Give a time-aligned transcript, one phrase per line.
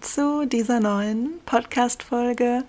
[0.00, 2.64] Zu dieser neuen Podcast-Folge.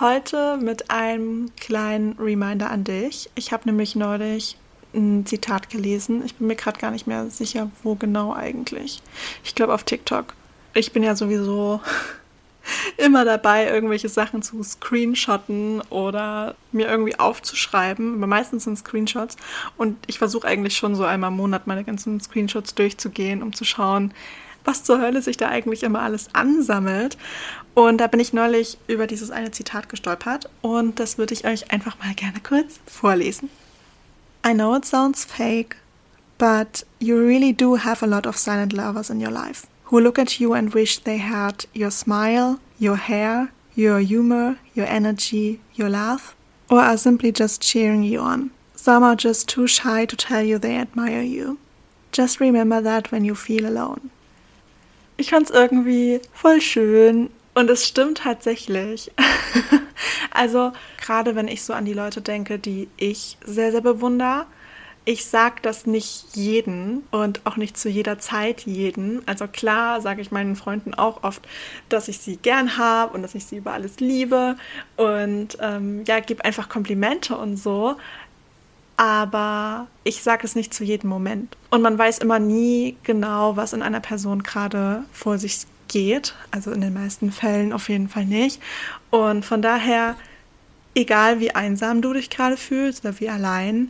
[0.00, 3.30] Heute mit einem kleinen Reminder an dich.
[3.34, 4.56] Ich habe nämlich neulich
[4.94, 6.24] ein Zitat gelesen.
[6.24, 9.02] Ich bin mir gerade gar nicht mehr sicher, wo genau eigentlich.
[9.44, 10.34] Ich glaube auf TikTok.
[10.74, 11.80] Ich bin ja sowieso
[12.96, 18.16] immer dabei, irgendwelche Sachen zu screenshotten oder mir irgendwie aufzuschreiben.
[18.16, 19.36] Aber meistens sind Screenshots.
[19.76, 23.64] Und ich versuche eigentlich schon so einmal im Monat meine ganzen Screenshots durchzugehen, um zu
[23.64, 24.14] schauen,
[24.64, 27.16] was zur Hölle sich da eigentlich immer alles ansammelt.
[27.74, 31.72] Und da bin ich neulich über dieses eine Zitat gestolpert und das würde ich euch
[31.72, 33.48] einfach mal gerne kurz vorlesen.
[34.44, 35.76] I know it sounds fake,
[36.38, 40.18] but you really do have a lot of silent lovers in your life who look
[40.18, 45.90] at you and wish they had your smile, your hair, your humor, your energy, your
[45.90, 46.34] laugh,
[46.70, 48.50] or are simply just cheering you on.
[48.74, 51.58] Some are just too shy to tell you they admire you.
[52.10, 54.10] Just remember that when you feel alone.
[55.22, 59.12] Ich fand es irgendwie voll schön und es stimmt tatsächlich.
[60.32, 64.46] also gerade wenn ich so an die Leute denke, die ich sehr, sehr bewundere,
[65.04, 69.22] ich sage das nicht jeden und auch nicht zu jeder Zeit jeden.
[69.28, 71.42] Also klar sage ich meinen Freunden auch oft,
[71.88, 74.56] dass ich sie gern habe und dass ich sie über alles liebe
[74.96, 77.94] und ähm, ja, gebe einfach Komplimente und so
[79.02, 81.56] aber ich sage es nicht zu jedem Moment.
[81.70, 86.36] Und man weiß immer nie genau, was in einer Person gerade vor sich geht.
[86.52, 88.62] Also in den meisten Fällen auf jeden Fall nicht.
[89.10, 90.14] Und von daher,
[90.94, 93.88] egal wie einsam du dich gerade fühlst oder wie allein,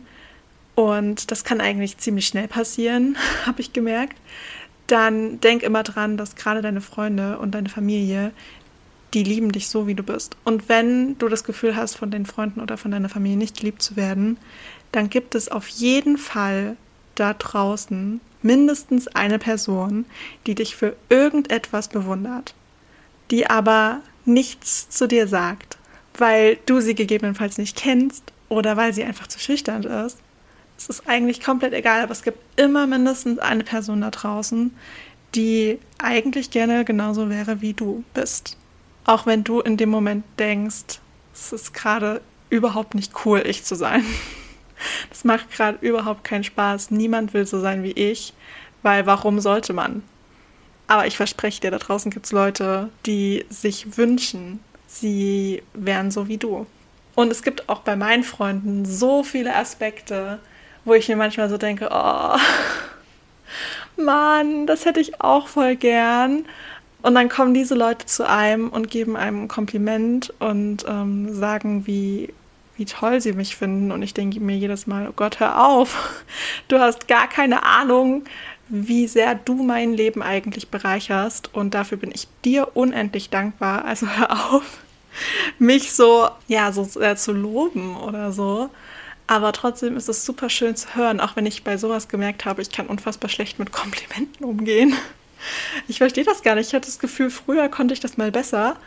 [0.73, 4.17] und das kann eigentlich ziemlich schnell passieren, habe ich gemerkt,
[4.87, 8.31] dann denk immer dran, dass gerade deine Freunde und deine Familie,
[9.13, 10.37] die lieben dich so, wie du bist.
[10.43, 13.83] Und wenn du das Gefühl hast, von den Freunden oder von deiner Familie nicht geliebt
[13.83, 14.37] zu werden,
[14.93, 16.77] dann gibt es auf jeden Fall
[17.15, 20.05] da draußen mindestens eine Person,
[20.45, 22.53] die dich für irgendetwas bewundert,
[23.31, 25.77] die aber nichts zu dir sagt,
[26.17, 30.19] weil du sie gegebenenfalls nicht kennst oder weil sie einfach zu schüchtern ist.
[30.77, 34.75] Es ist eigentlich komplett egal, aber es gibt immer mindestens eine Person da draußen,
[35.33, 38.57] die eigentlich gerne genauso wäre, wie du bist.
[39.05, 40.99] Auch wenn du in dem Moment denkst,
[41.33, 44.05] es ist gerade überhaupt nicht cool, ich zu sein.
[45.09, 46.91] Das macht gerade überhaupt keinen Spaß.
[46.91, 48.33] Niemand will so sein wie ich,
[48.81, 50.03] weil warum sollte man?
[50.87, 56.27] Aber ich verspreche dir, da draußen gibt es Leute, die sich wünschen, sie wären so
[56.27, 56.67] wie du.
[57.15, 60.39] Und es gibt auch bei meinen Freunden so viele Aspekte,
[60.85, 62.37] wo ich mir manchmal so denke, oh,
[63.97, 66.45] Mann, das hätte ich auch voll gern.
[67.03, 71.85] Und dann kommen diese Leute zu einem und geben einem ein Kompliment und ähm, sagen,
[71.85, 72.33] wie
[72.77, 73.91] wie toll sie mich finden.
[73.91, 76.23] Und ich denke mir jedes Mal, oh Gott, hör auf.
[76.67, 78.23] Du hast gar keine Ahnung,
[78.69, 81.53] wie sehr du mein Leben eigentlich bereicherst.
[81.53, 83.85] Und dafür bin ich dir unendlich dankbar.
[83.85, 84.79] Also hör auf,
[85.59, 88.69] mich so, ja, so sehr zu loben oder so.
[89.27, 92.61] Aber trotzdem ist es super schön zu hören, auch wenn ich bei sowas gemerkt habe,
[92.61, 94.95] ich kann unfassbar schlecht mit Komplimenten umgehen.
[95.89, 96.69] Ich verstehe das gar nicht.
[96.69, 98.77] Ich hatte das Gefühl, früher konnte ich das mal besser.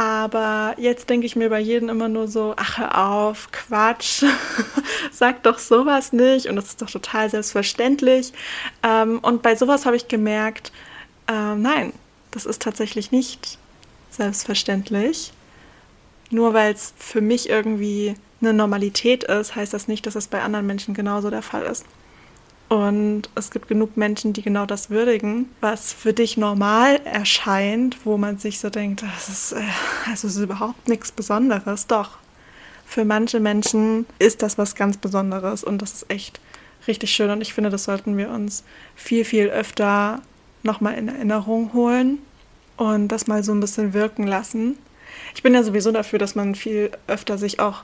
[0.00, 4.24] Aber jetzt denke ich mir bei jedem immer nur so, ach hör auf, Quatsch,
[5.12, 8.32] sag doch sowas nicht und das ist doch total selbstverständlich.
[8.82, 10.72] Ähm, und bei sowas habe ich gemerkt,
[11.28, 11.92] äh, nein,
[12.30, 13.58] das ist tatsächlich nicht
[14.08, 15.34] selbstverständlich.
[16.30, 20.40] Nur weil es für mich irgendwie eine Normalität ist, heißt das nicht, dass es bei
[20.40, 21.84] anderen Menschen genauso der Fall ist.
[22.70, 28.16] Und es gibt genug Menschen, die genau das würdigen, was für dich normal erscheint, wo
[28.16, 29.62] man sich so denkt, das ist, äh,
[30.08, 31.88] also ist überhaupt nichts Besonderes.
[31.88, 32.18] Doch,
[32.86, 36.38] für manche Menschen ist das was ganz Besonderes und das ist echt
[36.86, 37.30] richtig schön.
[37.30, 38.62] Und ich finde, das sollten wir uns
[38.94, 40.22] viel, viel öfter
[40.62, 42.18] nochmal in Erinnerung holen
[42.76, 44.78] und das mal so ein bisschen wirken lassen.
[45.34, 47.82] Ich bin ja sowieso dafür, dass man viel öfter sich auch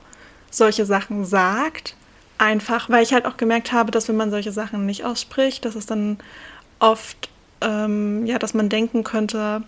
[0.49, 1.96] solche Sachen sagt,
[2.37, 5.75] Einfach, weil ich halt auch gemerkt habe, dass wenn man solche Sachen nicht ausspricht, dass
[5.75, 6.19] es dann
[6.79, 7.29] oft,
[7.61, 9.63] ähm, ja, dass man denken könnte,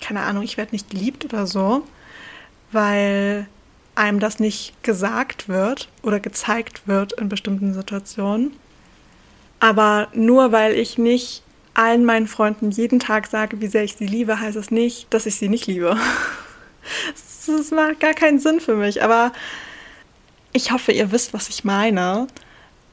[0.00, 1.82] keine Ahnung, ich werde nicht geliebt oder so,
[2.72, 3.46] weil
[3.94, 8.52] einem das nicht gesagt wird oder gezeigt wird in bestimmten Situationen.
[9.60, 11.42] Aber nur weil ich nicht
[11.74, 15.26] allen meinen Freunden jeden Tag sage, wie sehr ich sie liebe, heißt es nicht, dass
[15.26, 15.96] ich sie nicht liebe.
[17.46, 19.02] Das macht gar keinen Sinn für mich.
[19.02, 19.30] Aber
[20.54, 22.26] ich hoffe, ihr wisst, was ich meine.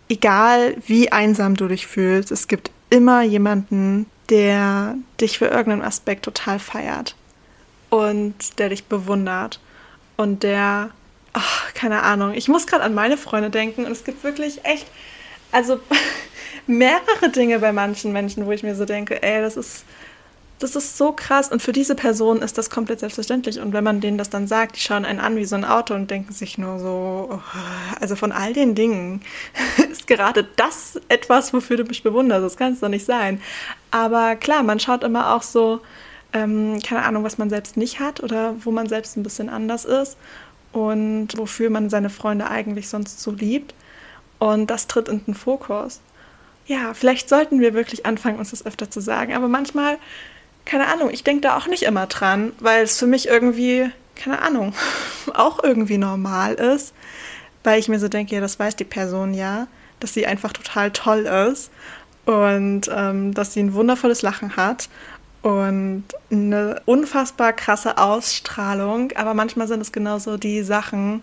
[0.09, 6.25] Egal wie einsam du dich fühlst, es gibt immer jemanden, der dich für irgendeinen Aspekt
[6.25, 7.15] total feiert
[7.89, 9.59] und der dich bewundert
[10.17, 10.89] und der,
[11.33, 14.87] ach, keine Ahnung, ich muss gerade an meine Freunde denken und es gibt wirklich echt,
[15.51, 15.79] also
[16.67, 19.85] mehrere Dinge bei manchen Menschen, wo ich mir so denke, ey, das ist,
[20.63, 23.59] das ist so krass und für diese Person ist das komplett selbstverständlich.
[23.59, 25.93] Und wenn man denen das dann sagt, die schauen einen an wie so ein Auto
[25.93, 27.39] und denken sich nur so, oh,
[27.99, 29.21] also von all den Dingen
[29.91, 32.45] ist gerade das etwas, wofür du mich bewunderst.
[32.45, 33.41] Das kann es doch nicht sein.
[33.91, 35.81] Aber klar, man schaut immer auch so,
[36.33, 39.85] ähm, keine Ahnung, was man selbst nicht hat oder wo man selbst ein bisschen anders
[39.85, 40.17] ist
[40.71, 43.73] und wofür man seine Freunde eigentlich sonst so liebt.
[44.39, 46.01] Und das tritt in den Fokus
[46.71, 49.33] ja, vielleicht sollten wir wirklich anfangen, uns das öfter zu sagen.
[49.33, 49.97] Aber manchmal,
[50.65, 54.41] keine Ahnung, ich denke da auch nicht immer dran, weil es für mich irgendwie, keine
[54.41, 54.73] Ahnung,
[55.33, 56.93] auch irgendwie normal ist,
[57.63, 59.67] weil ich mir so denke, ja, das weiß die Person ja,
[59.99, 61.21] dass sie einfach total toll
[61.51, 61.71] ist
[62.25, 64.89] und ähm, dass sie ein wundervolles Lachen hat
[65.41, 69.11] und eine unfassbar krasse Ausstrahlung.
[69.15, 71.21] Aber manchmal sind es genauso die Sachen,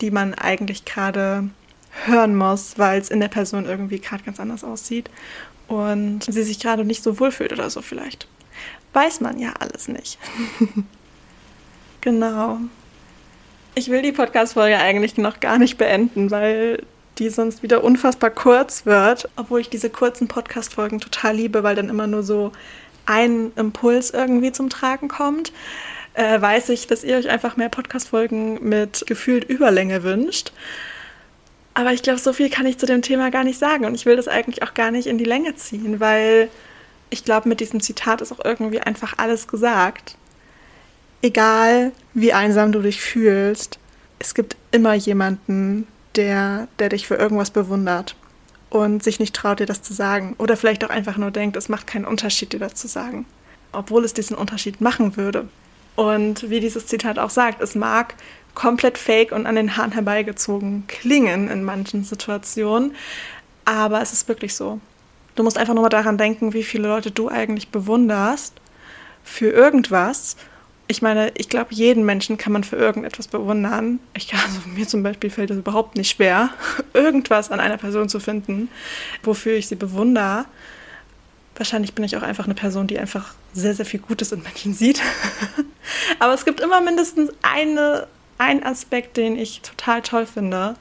[0.00, 1.48] die man eigentlich gerade
[2.06, 5.10] hören muss, weil es in der Person irgendwie gerade ganz anders aussieht
[5.68, 8.26] und sie sich gerade nicht so wohl fühlt oder so vielleicht.
[8.94, 10.18] Weiß man ja alles nicht.
[12.00, 12.58] genau.
[13.74, 16.84] Ich will die Podcast-Folge eigentlich noch gar nicht beenden, weil
[17.18, 21.88] die sonst wieder unfassbar kurz wird, obwohl ich diese kurzen Podcast-Folgen total liebe, weil dann
[21.88, 22.52] immer nur so
[23.06, 25.52] ein Impuls irgendwie zum Tragen kommt.
[26.14, 30.52] Äh, weiß ich, dass ihr euch einfach mehr Podcast-Folgen mit gefühlt Überlänge wünscht.
[31.74, 33.84] Aber ich glaube, so viel kann ich zu dem Thema gar nicht sagen.
[33.84, 36.48] Und ich will das eigentlich auch gar nicht in die Länge ziehen, weil
[37.10, 40.16] ich glaube, mit diesem Zitat ist auch irgendwie einfach alles gesagt.
[41.22, 43.78] Egal, wie einsam du dich fühlst,
[44.18, 45.86] es gibt immer jemanden,
[46.16, 48.16] der, der dich für irgendwas bewundert
[48.70, 50.34] und sich nicht traut, dir das zu sagen.
[50.38, 53.26] Oder vielleicht auch einfach nur denkt, es macht keinen Unterschied, dir das zu sagen.
[53.72, 55.48] Obwohl es diesen Unterschied machen würde.
[55.96, 58.14] Und wie dieses Zitat auch sagt, es mag
[58.54, 62.94] komplett fake und an den Haaren herbeigezogen klingen in manchen Situationen.
[63.64, 64.80] Aber es ist wirklich so.
[65.34, 68.54] Du musst einfach nur mal daran denken, wie viele Leute du eigentlich bewunderst
[69.24, 70.36] für irgendwas.
[70.86, 74.00] Ich meine, ich glaube, jeden Menschen kann man für irgendetwas bewundern.
[74.14, 76.50] Ich, also mir zum Beispiel fällt es überhaupt nicht schwer,
[76.92, 78.68] irgendwas an einer Person zu finden,
[79.22, 80.44] wofür ich sie bewundere.
[81.56, 84.74] Wahrscheinlich bin ich auch einfach eine Person, die einfach sehr, sehr viel Gutes in Menschen
[84.74, 85.00] sieht.
[86.18, 88.06] Aber es gibt immer mindestens eine
[88.38, 90.74] ein Aspekt, den ich total toll finde.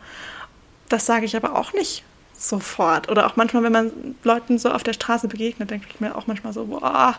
[0.90, 2.04] Das sage ich aber auch nicht
[2.48, 3.10] sofort.
[3.10, 3.92] Oder auch manchmal, wenn man
[4.24, 7.16] Leuten so auf der Straße begegnet, denke ich mir auch manchmal so, boah,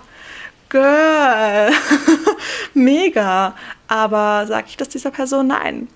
[0.69, 1.71] Girl,
[2.75, 3.55] mega.
[3.87, 5.49] Aber sage ich das dieser Person?
[5.49, 5.89] Nein.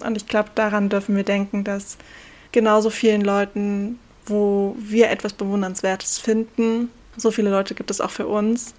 [0.00, 1.98] Und ich glaube, daran dürfen wir denken, dass
[2.52, 8.26] genauso vielen Leuten, wo wir etwas Bewundernswertes finden, so viele Leute gibt es auch für
[8.28, 8.74] uns,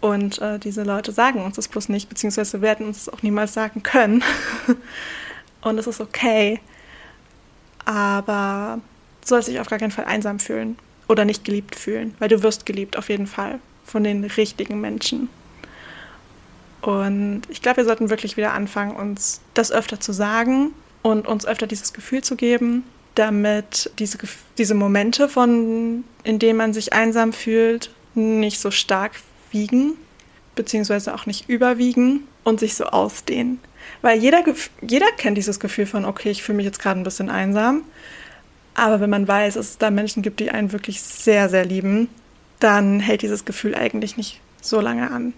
[0.00, 3.54] und äh, diese Leute sagen uns das bloß nicht, beziehungsweise werden uns das auch niemals
[3.54, 4.22] sagen können.
[5.62, 6.60] und es ist okay.
[7.86, 8.80] Aber
[9.22, 10.76] du sollst dich auf gar keinen Fall einsam fühlen
[11.08, 15.30] oder nicht geliebt fühlen, weil du wirst geliebt auf jeden Fall von den richtigen Menschen.
[16.82, 21.46] Und ich glaube, wir sollten wirklich wieder anfangen, uns das öfter zu sagen und uns
[21.46, 24.18] öfter dieses Gefühl zu geben, damit diese,
[24.58, 29.12] diese Momente, von, in denen man sich einsam fühlt, nicht so stark
[29.50, 29.94] wiegen,
[30.54, 33.58] beziehungsweise auch nicht überwiegen und sich so ausdehnen.
[34.02, 34.42] Weil jeder,
[34.82, 37.82] jeder kennt dieses Gefühl von, okay, ich fühle mich jetzt gerade ein bisschen einsam.
[38.74, 42.08] Aber wenn man weiß, dass es da Menschen gibt, die einen wirklich sehr, sehr lieben,
[42.60, 45.32] dann hält dieses Gefühl eigentlich nicht so lange an.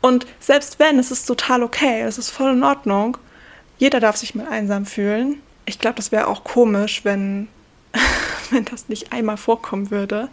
[0.00, 3.16] Und selbst wenn, es ist total okay, es ist voll in Ordnung.
[3.78, 5.40] Jeder darf sich mal einsam fühlen.
[5.66, 7.48] Ich glaube, das wäre auch komisch, wenn,
[8.50, 10.28] wenn das nicht einmal vorkommen würde.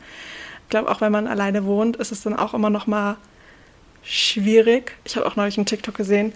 [0.63, 3.17] Ich glaube, auch wenn man alleine wohnt, ist es dann auch immer noch mal
[4.03, 4.97] schwierig.
[5.03, 6.33] Ich habe auch neulich einen TikTok gesehen,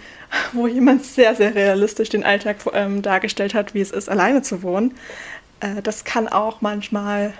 [0.53, 4.63] wo jemand sehr, sehr realistisch den Alltag ähm, dargestellt hat, wie es ist, alleine zu
[4.63, 4.93] wohnen.
[5.59, 7.33] Äh, das kann auch manchmal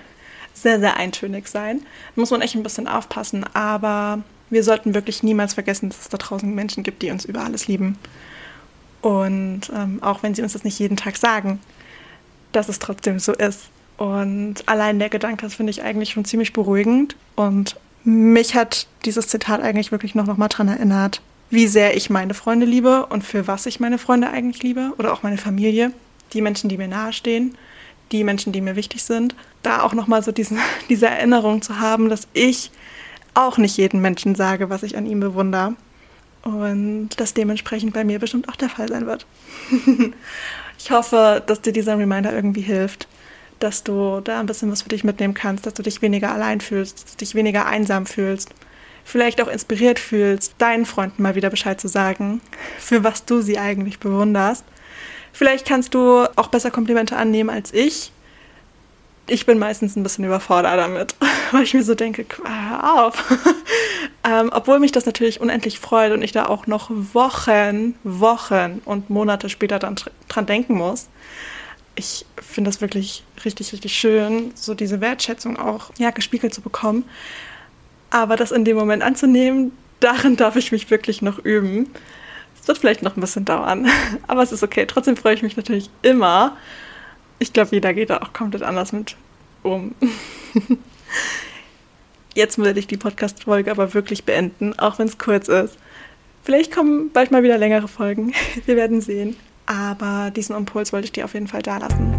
[0.53, 1.81] sehr, sehr eintönig sein.
[2.15, 6.09] Da muss man echt ein bisschen aufpassen, aber wir sollten wirklich niemals vergessen, dass es
[6.09, 7.97] da draußen Menschen gibt, die uns über alles lieben.
[9.01, 11.59] Und ähm, auch wenn sie uns das nicht jeden Tag sagen,
[12.51, 13.69] dass es trotzdem so ist.
[13.97, 17.15] Und allein der Gedanke, das finde ich eigentlich schon ziemlich beruhigend.
[17.35, 17.75] Und
[18.05, 22.33] mich hat dieses Zitat eigentlich wirklich noch, noch mal daran erinnert, wie sehr ich meine
[22.33, 25.91] Freunde liebe und für was ich meine Freunde eigentlich liebe oder auch meine Familie,
[26.33, 27.55] die Menschen, die mir nahestehen,
[28.11, 29.35] die Menschen, die mir wichtig sind.
[29.63, 30.59] Da auch noch mal so diesen,
[30.89, 32.71] diese Erinnerung zu haben, dass ich
[33.33, 35.75] auch nicht jedem Menschen sage, was ich an ihm bewundere.
[36.43, 39.25] Und das dementsprechend bei mir bestimmt auch der Fall sein wird.
[40.77, 43.07] ich hoffe, dass dir dieser Reminder irgendwie hilft,
[43.59, 46.61] dass du da ein bisschen was für dich mitnehmen kannst, dass du dich weniger allein
[46.61, 48.49] fühlst, dass du dich weniger einsam fühlst,
[49.03, 52.41] vielleicht auch inspiriert fühlst, deinen Freunden mal wieder Bescheid zu sagen,
[52.79, 54.65] für was du sie eigentlich bewunderst.
[55.33, 58.11] Vielleicht kannst du auch besser Komplimente annehmen als ich
[59.27, 61.15] ich bin meistens ein bisschen überfordert damit,
[61.51, 63.23] weil ich mir so denke, hör auf.
[64.23, 69.09] ähm, obwohl mich das natürlich unendlich freut und ich da auch noch Wochen, Wochen und
[69.09, 69.95] Monate später dann
[70.27, 71.07] dran denken muss.
[71.95, 77.05] Ich finde das wirklich richtig, richtig schön, so diese Wertschätzung auch ja, gespiegelt zu bekommen.
[78.09, 81.89] Aber das in dem Moment anzunehmen, darin darf ich mich wirklich noch üben.
[82.59, 83.87] Es wird vielleicht noch ein bisschen dauern,
[84.27, 84.85] aber es ist okay.
[84.85, 86.57] Trotzdem freue ich mich natürlich immer
[87.39, 89.15] ich glaube, jeder geht da auch komplett anders mit
[89.63, 89.93] um.
[92.33, 95.77] Jetzt würde ich die Podcast-Folge aber wirklich beenden, auch wenn es kurz ist.
[96.43, 98.33] Vielleicht kommen bald mal wieder längere Folgen.
[98.65, 99.35] Wir werden sehen.
[99.65, 102.13] Aber diesen Impuls wollte ich dir auf jeden Fall da lassen.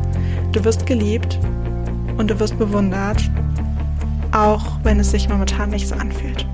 [0.52, 1.38] Du wirst geliebt
[2.16, 3.30] und du wirst bewundert,
[4.32, 6.46] auch wenn es sich momentan nicht so anfühlt.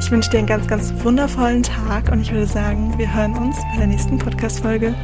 [0.00, 3.56] Ich wünsche dir einen ganz, ganz wundervollen Tag und ich würde sagen, wir hören uns
[3.72, 4.94] bei der nächsten Podcast-Folge.